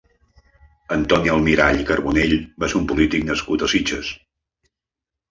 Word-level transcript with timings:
Antoni 0.93 1.31
Almirall 1.33 1.81
i 1.81 1.85
Carbonell 1.89 2.33
va 2.63 2.69
ser 2.73 2.77
un 2.79 2.87
polític 2.93 3.27
nascut 3.27 3.65
a 3.65 3.69
Sitges. 3.75 4.09